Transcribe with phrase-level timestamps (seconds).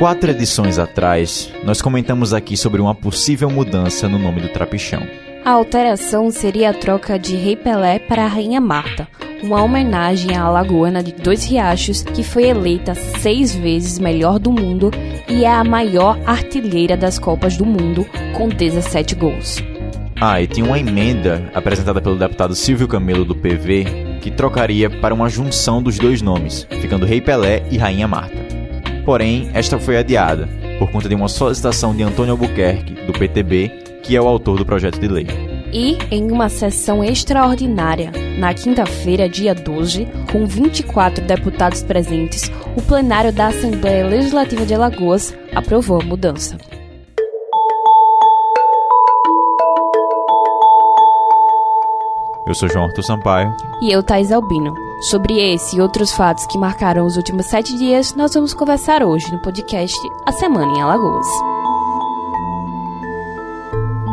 [0.00, 5.06] quatro edições atrás, nós comentamos aqui sobre uma possível mudança no nome do Trapichão.
[5.44, 9.06] A alteração seria a troca de Rei Pelé para a Rainha Marta,
[9.42, 14.90] uma homenagem à alagoana de Dois Riachos, que foi eleita seis vezes melhor do mundo
[15.28, 19.62] e é a maior artilheira das Copas do Mundo, com 17 gols.
[20.18, 25.12] Ah, e tinha uma emenda apresentada pelo deputado Silvio Camelo do PV que trocaria para
[25.12, 28.49] uma junção dos dois nomes, ficando Rei Pelé e Rainha Marta.
[29.04, 33.68] Porém, esta foi adiada, por conta de uma solicitação de Antônio Albuquerque, do PTB,
[34.02, 35.26] que é o autor do projeto de lei.
[35.72, 43.32] E, em uma sessão extraordinária, na quinta-feira, dia 12, com 24 deputados presentes, o plenário
[43.32, 46.56] da Assembleia Legislativa de Alagoas aprovou a mudança.
[52.46, 53.54] Eu sou João Arthur Sampaio.
[53.80, 54.89] E eu, Thais Albino.
[55.00, 59.32] Sobre esse e outros fatos que marcaram os últimos sete dias, nós vamos conversar hoje
[59.32, 61.26] no podcast A Semana em Alagoas.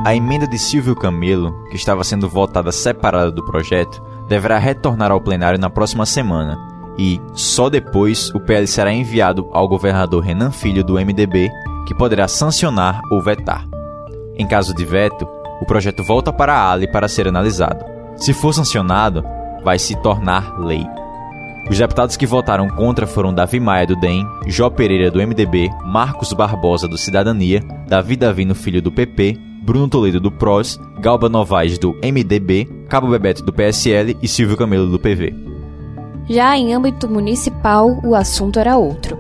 [0.06, 5.20] A emenda de Silvio Camelo, que estava sendo votada separada do projeto, deverá retornar ao
[5.20, 6.58] plenário na próxima semana
[6.98, 11.50] e, só depois, o PL será enviado ao governador Renan Filho do MDB,
[11.86, 13.68] que poderá sancionar ou vetar.
[14.38, 15.28] Em caso de veto,
[15.62, 17.84] o projeto volta para a ALE para ser analisado.
[18.16, 19.22] Se for sancionado,
[19.68, 20.88] vai se tornar lei.
[21.70, 26.32] Os deputados que votaram contra foram Davi Maia do DEM, Jó Pereira do MDB, Marcos
[26.32, 31.94] Barbosa do Cidadania, Davi Davino Filho do PP, Bruno Toledo do PROS, Galba Novaes do
[32.02, 35.36] MDB, Cabo Bebeto do PSL e Silvio Camelo do PV.
[36.30, 39.20] Já em âmbito municipal, o assunto era outro.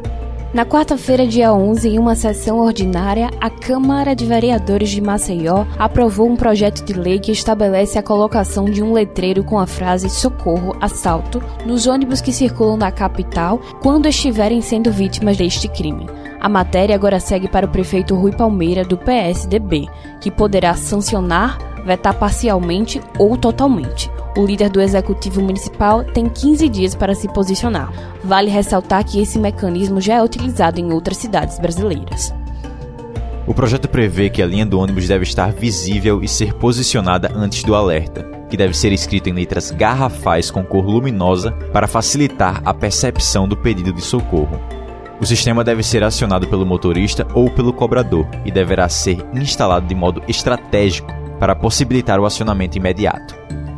[0.53, 6.26] Na quarta-feira, dia 11, em uma sessão ordinária, a Câmara de Vereadores de Maceió aprovou
[6.30, 10.73] um projeto de lei que estabelece a colocação de um letreiro com a frase Socorro,
[10.80, 16.06] assalto nos ônibus que circulam na capital quando estiverem sendo vítimas deste crime.
[16.39, 19.89] A matéria agora segue para o prefeito Rui Palmeira, do PSDB,
[20.21, 24.10] que poderá sancionar, vetar parcialmente ou totalmente.
[24.37, 27.92] O líder do executivo municipal tem 15 dias para se posicionar.
[28.23, 32.31] Vale ressaltar que esse mecanismo já é utilizado em outras cidades brasileiras.
[33.47, 37.64] O projeto prevê que a linha do ônibus deve estar visível e ser posicionada antes
[37.64, 42.76] do alerta, que deve ser escrito em letras garrafais com cor luminosa para facilitar a
[42.76, 44.61] percepção do pedido de socorro.
[45.20, 49.95] O sistema deve ser acionado pelo motorista ou pelo cobrador e deverá ser instalado de
[49.95, 53.36] modo estratégico para possibilitar o acionamento imediato.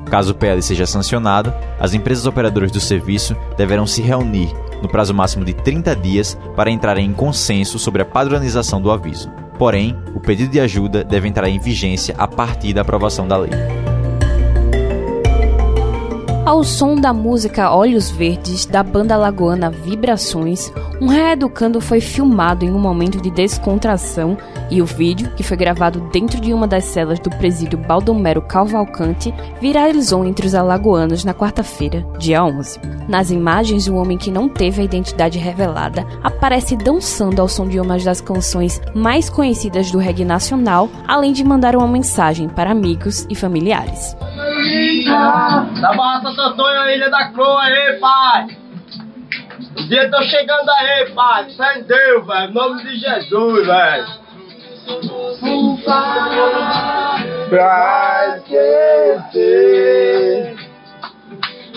[0.09, 5.14] Caso o PL seja sancionado, as empresas operadoras do serviço deverão se reunir no prazo
[5.14, 9.30] máximo de 30 dias para entrarem em consenso sobre a padronização do aviso.
[9.58, 13.52] Porém, o pedido de ajuda deve entrar em vigência a partir da aprovação da lei.
[16.50, 22.72] Ao som da música Olhos Verdes da banda lagoana Vibrações, um reeducando foi filmado em
[22.72, 24.36] um momento de descontração
[24.68, 29.32] e o vídeo, que foi gravado dentro de uma das celas do presídio Baldomero Cavalcante,
[29.62, 32.80] viralizou entre os alagoanos na quarta-feira, dia 11.
[33.08, 37.80] Nas imagens, o homem que não teve a identidade revelada aparece dançando ao som de
[37.80, 43.28] uma das canções mais conhecidas do reggae nacional, além de mandar uma mensagem para amigos
[43.30, 44.18] e familiares.
[45.81, 48.47] Da Barra Santo Antônio, a Ilha da Croa aí, pai.
[49.75, 51.50] Os dias estão chegando aí, pai.
[51.52, 52.50] Fé em Deus, velho.
[52.50, 54.08] Em nome de Jesus, velho.
[57.50, 59.90] Pra esquecer.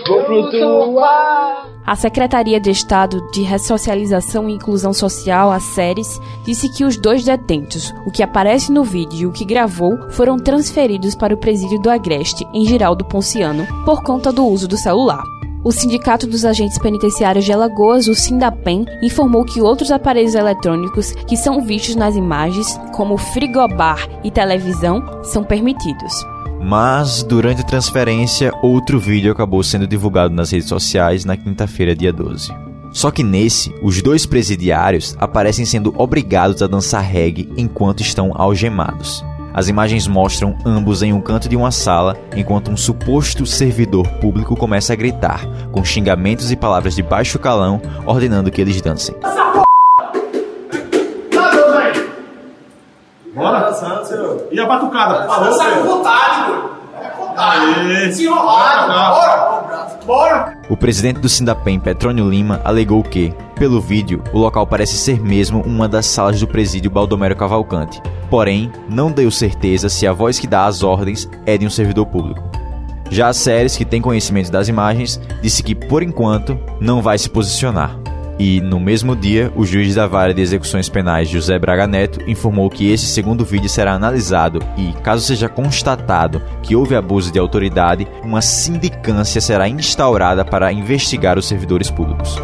[0.06, 1.72] Vou flutuar.
[1.84, 7.25] A Secretaria de Estado de Ressocialização e Inclusão Social, a SERES, disse que os dois
[7.25, 11.81] detentos, o que aparece no vídeo e o que gravou, foram transferidos para o presídio
[11.81, 15.25] do Agreste, em Giraldo Ponciano, por conta do uso do celular.
[15.65, 21.37] O Sindicato dos Agentes Penitenciários de Alagoas, o Sindapem, informou que outros aparelhos eletrônicos que
[21.37, 26.15] são vistos nas imagens, como frigobar e televisão, são permitidos.
[26.62, 32.13] Mas, durante a transferência, outro vídeo acabou sendo divulgado nas redes sociais na quinta-feira, dia
[32.13, 32.53] 12.
[32.92, 39.25] Só que nesse, os dois presidiários aparecem sendo obrigados a dançar reggae enquanto estão algemados.
[39.53, 44.57] As imagens mostram ambos em um canto de uma sala, enquanto um suposto servidor público
[44.57, 49.15] começa a gritar, com xingamentos e palavras de baixo calão, ordenando que eles dancem.
[53.34, 53.73] Bora?
[53.75, 54.11] Santos,
[54.51, 55.27] E a batucada?
[55.27, 55.87] Parou, Dançar com filho?
[55.97, 56.71] vontade, mano.
[57.03, 58.27] É com vontade.
[58.27, 59.99] Bora, Bora.
[60.05, 60.59] Bora.
[60.69, 65.63] O presidente do Sindapem, Petrônio Lima, alegou que, pelo vídeo, o local parece ser mesmo
[65.63, 68.03] uma das salas do presídio Baldomero Cavalcante.
[68.29, 72.07] Porém, não deu certeza se a voz que dá as ordens é de um servidor
[72.07, 72.43] público.
[73.11, 77.29] Já a Séries, que tem conhecimento das imagens, disse que, por enquanto, não vai se
[77.29, 77.97] posicionar.
[78.44, 82.68] E, no mesmo dia, o juiz da vara de execuções penais José Braga Neto informou
[82.68, 88.04] que esse segundo vídeo será analisado e, caso seja constatado que houve abuso de autoridade,
[88.24, 92.36] uma sindicância será instaurada para investigar os servidores públicos.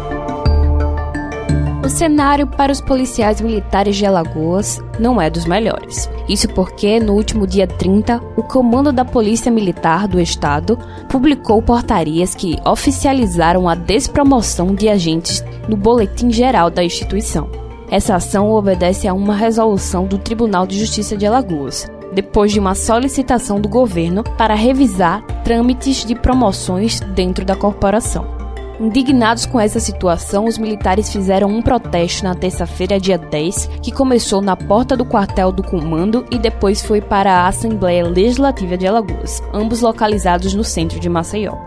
[1.89, 6.07] O cenário para os policiais militares de Alagoas não é dos melhores.
[6.29, 10.77] Isso porque, no último dia 30, o Comando da Polícia Militar do Estado
[11.09, 17.49] publicou portarias que oficializaram a despromoção de agentes no Boletim Geral da instituição.
[17.89, 22.75] Essa ação obedece a uma resolução do Tribunal de Justiça de Alagoas, depois de uma
[22.75, 28.38] solicitação do governo para revisar trâmites de promoções dentro da corporação.
[28.79, 34.41] Indignados com essa situação, os militares fizeram um protesto na terça-feira, dia 10, que começou
[34.41, 39.43] na porta do quartel do comando e depois foi para a Assembleia Legislativa de Alagoas,
[39.53, 41.57] ambos localizados no centro de Maceió.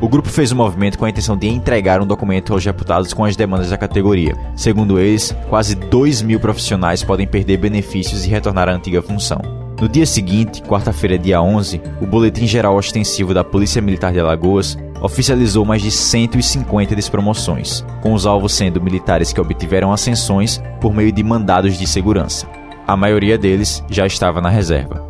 [0.00, 3.12] O grupo fez o um movimento com a intenção de entregar um documento aos deputados
[3.12, 4.34] com as demandas da categoria.
[4.56, 9.61] Segundo eles, quase 2 mil profissionais podem perder benefícios e retornar à antiga função.
[9.82, 14.78] No dia seguinte, quarta-feira, dia 11, o Boletim Geral Ostensivo da Polícia Militar de Alagoas
[15.00, 21.10] oficializou mais de 150 despromoções, com os alvos sendo militares que obtiveram ascensões por meio
[21.10, 22.46] de mandados de segurança.
[22.86, 25.04] A maioria deles já estava na reserva.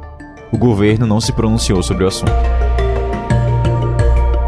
[0.51, 2.33] O governo não se pronunciou sobre o assunto.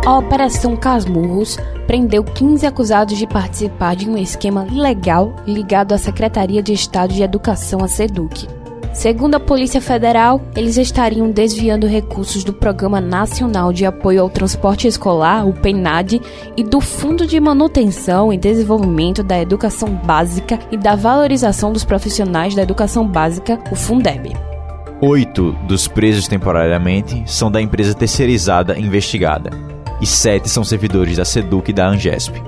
[0.06, 6.62] A Operação Casmurros prendeu 15 acusados de participar de um esquema ilegal ligado à Secretaria
[6.62, 8.63] de Estado de Educação, a SEDUC,
[8.94, 14.86] Segundo a Polícia Federal, eles estariam desviando recursos do Programa Nacional de Apoio ao Transporte
[14.86, 16.22] Escolar, o PENAD,
[16.56, 22.54] e do Fundo de Manutenção e Desenvolvimento da Educação Básica e da Valorização dos Profissionais
[22.54, 24.32] da Educação Básica, o Fundeb.
[25.02, 29.50] Oito dos presos temporariamente são da empresa terceirizada investigada,
[30.00, 32.40] e sete são servidores da SEDUC e da ANGESP.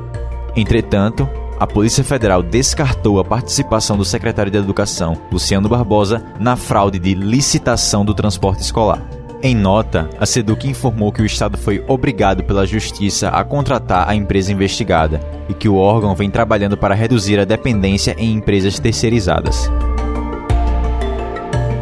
[0.54, 6.98] Entretanto, a Polícia Federal descartou a participação do secretário de Educação, Luciano Barbosa, na fraude
[6.98, 9.02] de licitação do transporte escolar.
[9.42, 14.14] Em nota, a SEDUC informou que o Estado foi obrigado pela Justiça a contratar a
[14.14, 19.70] empresa investigada e que o órgão vem trabalhando para reduzir a dependência em empresas terceirizadas.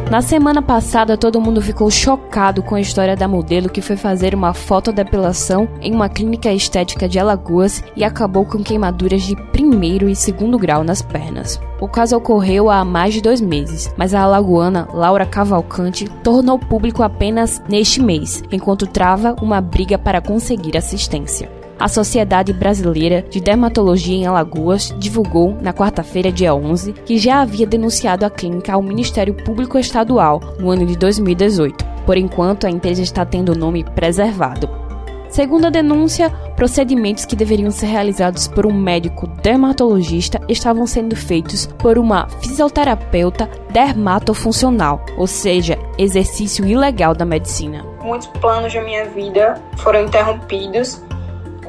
[0.09, 4.35] Na semana passada, todo mundo ficou chocado com a história da modelo que foi fazer
[4.35, 10.15] uma fotodepilação em uma clínica estética de Alagoas e acabou com queimaduras de primeiro e
[10.15, 11.59] segundo grau nas pernas.
[11.81, 17.01] O caso ocorreu há mais de dois meses, mas a alagoana Laura Cavalcante tornou público
[17.01, 21.64] apenas neste mês, enquanto trava uma briga para conseguir assistência.
[21.77, 27.67] A Sociedade Brasileira de Dermatologia em Alagoas divulgou, na quarta-feira, dia 11, que já havia
[27.67, 31.83] denunciado a clínica ao Ministério Público Estadual no ano de 2018.
[32.05, 34.69] Por enquanto, a empresa está tendo o nome preservado.
[35.27, 41.65] Segundo a denúncia, procedimentos que deveriam ser realizados por um médico dermatologista estavam sendo feitos
[41.65, 47.83] por uma fisioterapeuta dermatofuncional, ou seja, exercício ilegal da medicina.
[48.01, 51.03] Muitos planos da minha vida foram interrompidos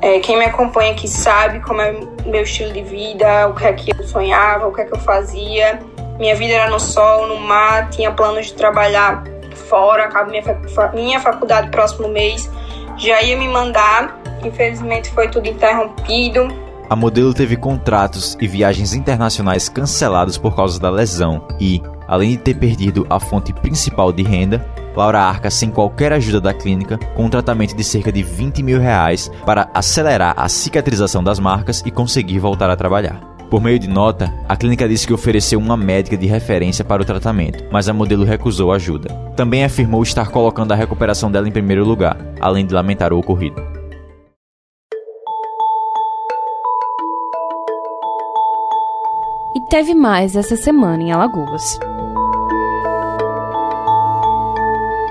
[0.03, 1.93] é, quem me acompanha aqui sabe como é
[2.25, 5.01] meu estilo de vida, o que é que eu sonhava, o que é que eu
[5.01, 5.79] fazia.
[6.19, 9.25] Minha vida era no sol, no mar, tinha planos de trabalhar
[9.69, 10.43] fora, acabo minha,
[10.95, 12.51] minha faculdade próximo mês.
[12.97, 16.49] Já ia me mandar, infelizmente foi tudo interrompido.
[16.89, 22.39] A modelo teve contratos e viagens internacionais cancelados por causa da lesão e, além de
[22.39, 24.65] ter perdido a fonte principal de renda,
[24.97, 28.81] Laura arca sem qualquer ajuda da clínica com um tratamento de cerca de 20 mil
[28.81, 33.37] reais para acelerar a cicatrização das marcas e conseguir voltar a trabalhar.
[33.51, 37.05] Por meio de nota, a clínica disse que ofereceu uma médica de referência para o
[37.05, 39.09] tratamento, mas a modelo recusou ajuda.
[39.37, 43.63] Também afirmou estar colocando a recuperação dela em primeiro lugar, além de lamentar o ocorrido.
[49.55, 51.79] E teve mais essa semana em Alagoas.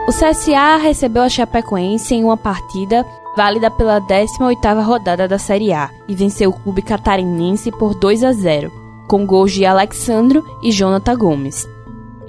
[0.07, 3.03] O CSA recebeu a Chapecoense em uma partida
[3.35, 8.31] válida pela 18ª rodada da Série A e venceu o clube catarinense por 2 a
[8.31, 8.71] 0,
[9.07, 11.67] com gols de Alexandro e Jonathan Gomes.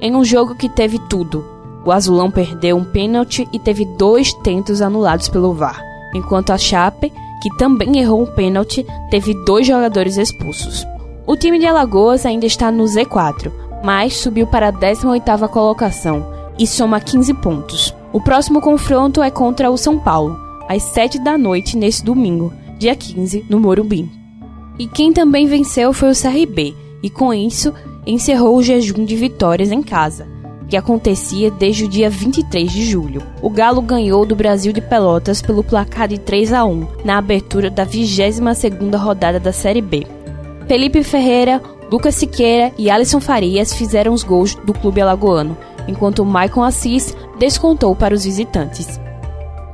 [0.00, 1.44] Em um jogo que teve tudo,
[1.84, 5.78] o Azulão perdeu um pênalti e teve dois tentos anulados pelo VAR,
[6.14, 10.86] enquanto a Chape, que também errou um pênalti, teve dois jogadores expulsos.
[11.26, 13.52] O time de Alagoas ainda está no Z4,
[13.84, 17.94] mas subiu para a 18ª colocação e soma 15 pontos.
[18.12, 22.94] O próximo confronto é contra o São Paulo, às 7 da noite neste domingo, dia
[22.94, 24.08] 15, no Morumbi.
[24.78, 27.72] E quem também venceu foi o CRB, e com isso
[28.06, 30.26] encerrou o jejum de vitórias em casa,
[30.68, 33.22] que acontecia desde o dia 23 de julho.
[33.40, 37.70] O Galo ganhou do Brasil de Pelotas pelo placar de 3 a 1 na abertura
[37.70, 40.06] da 22ª rodada da Série B.
[40.66, 45.56] Felipe Ferreira, Lucas Siqueira e Alisson Farias fizeram os gols do clube alagoano,
[45.88, 49.00] enquanto Maicon Assis descontou para os visitantes.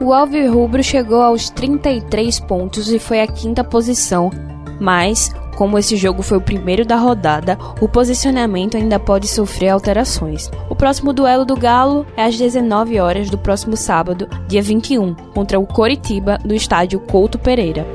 [0.01, 4.31] O Alvirrubro chegou aos 33 pontos e foi a quinta posição,
[4.81, 10.51] mas, como esse jogo foi o primeiro da rodada, o posicionamento ainda pode sofrer alterações.
[10.69, 15.61] O próximo duelo do Galo é às 19 horas do próximo sábado, dia 21, contra
[15.61, 17.87] o Coritiba, no estádio Couto Pereira.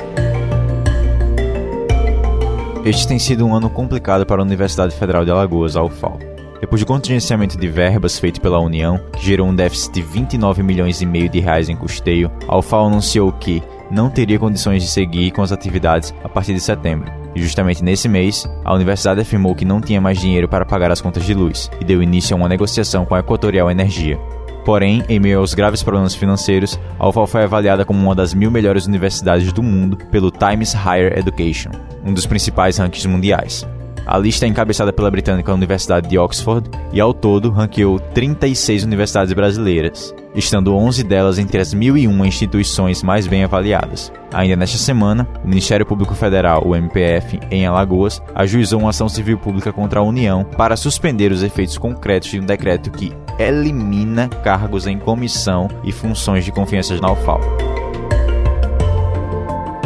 [2.85, 6.36] Este tem sido um ano complicado para a Universidade Federal de Alagoas, a UFAL.
[6.59, 11.01] Depois do contingenciamento de verbas feito pela União, que gerou um déficit de 29 milhões
[11.01, 13.61] e meio de reais em custeio, a UFAL anunciou que
[13.91, 17.11] não teria condições de seguir com as atividades a partir de setembro.
[17.35, 20.99] E justamente nesse mês, a universidade afirmou que não tinha mais dinheiro para pagar as
[20.99, 24.17] contas de luz e deu início a uma negociação com a Equatorial Energia.
[24.65, 28.51] Porém, em meio aos graves problemas financeiros, a UFAL foi avaliada como uma das mil
[28.51, 31.69] melhores universidades do mundo pelo Times Higher Education,
[32.03, 33.65] um dos principais rankings mundiais.
[34.07, 39.33] A lista é encabeçada pela britânica Universidade de Oxford e, ao todo, ranqueou 36 universidades
[39.33, 44.09] brasileiras, estando 11 delas entre as 1.001 instituições mais bem avaliadas.
[44.33, 49.37] Ainda nesta semana, o Ministério Público Federal, o MPF, em Alagoas, ajuizou uma ação civil
[49.37, 54.87] pública contra a União para suspender os efeitos concretos de um decreto que elimina cargos
[54.87, 57.66] em comissão e funções de confiança na UFAL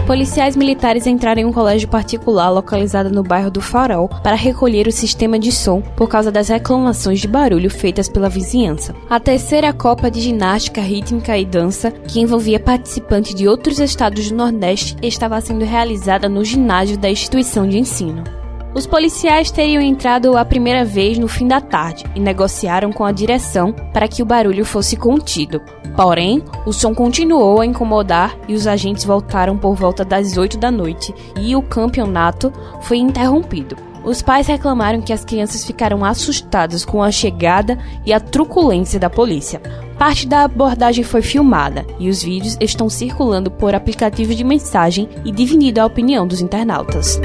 [0.01, 4.91] policiais militares entraram em um colégio particular localizado no bairro do Farol para recolher o
[4.91, 8.95] sistema de som por causa das reclamações de barulho feitas pela vizinhança.
[9.09, 14.35] A terceira Copa de Ginástica Rítmica e Dança, que envolvia participantes de outros estados do
[14.35, 18.40] Nordeste, estava sendo realizada no ginásio da instituição de ensino.
[18.73, 23.11] Os policiais teriam entrado a primeira vez no fim da tarde e negociaram com a
[23.11, 25.61] direção para que o barulho fosse contido.
[25.95, 30.71] Porém, o som continuou a incomodar e os agentes voltaram por volta das 8 da
[30.71, 32.51] noite e o campeonato
[32.81, 33.75] foi interrompido.
[34.05, 39.09] Os pais reclamaram que as crianças ficaram assustadas com a chegada e a truculência da
[39.09, 39.61] polícia.
[39.99, 45.31] Parte da abordagem foi filmada e os vídeos estão circulando por aplicativos de mensagem e
[45.31, 47.19] dividindo a opinião dos internautas.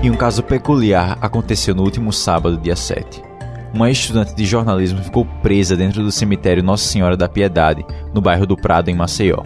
[0.00, 3.20] E um caso peculiar aconteceu no último sábado, dia 7.
[3.74, 8.46] Uma estudante de jornalismo ficou presa dentro do cemitério Nossa Senhora da Piedade, no bairro
[8.46, 9.42] do Prado, em Maceió.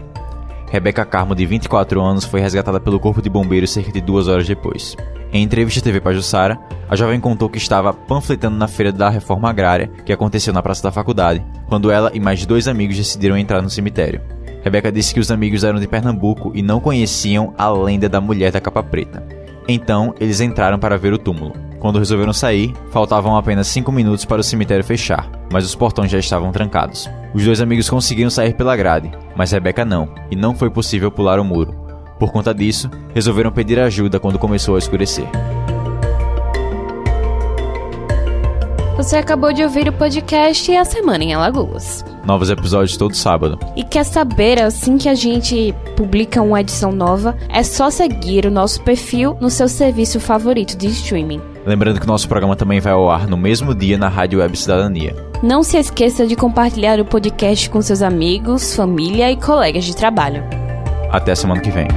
[0.70, 4.46] Rebeca Carmo, de 24 anos, foi resgatada pelo Corpo de Bombeiros cerca de duas horas
[4.46, 4.94] depois.
[5.32, 9.48] Em entrevista à TV Pajussara, a jovem contou que estava panfletando na feira da reforma
[9.48, 13.62] agrária, que aconteceu na Praça da Faculdade, quando ela e mais dois amigos decidiram entrar
[13.62, 14.20] no cemitério.
[14.62, 18.52] Rebeca disse que os amigos eram de Pernambuco e não conheciam a lenda da mulher
[18.52, 19.41] da capa preta.
[19.68, 21.52] Então, eles entraram para ver o túmulo.
[21.78, 26.18] Quando resolveram sair, faltavam apenas 5 minutos para o cemitério fechar, mas os portões já
[26.18, 27.08] estavam trancados.
[27.34, 31.40] Os dois amigos conseguiram sair pela grade, mas Rebeca não, e não foi possível pular
[31.40, 31.74] o muro.
[32.18, 35.26] Por conta disso, resolveram pedir ajuda quando começou a escurecer.
[38.96, 42.04] Você acabou de ouvir o podcast A Semana em Alagoas.
[42.24, 43.58] Novos episódios todo sábado.
[43.76, 48.50] E quer saber, assim que a gente publica uma edição nova, é só seguir o
[48.50, 51.40] nosso perfil no seu serviço favorito de streaming.
[51.66, 54.56] Lembrando que o nosso programa também vai ao ar no mesmo dia na Rádio Web
[54.56, 55.14] Cidadania.
[55.42, 60.44] Não se esqueça de compartilhar o podcast com seus amigos, família e colegas de trabalho.
[61.10, 61.88] Até semana que vem.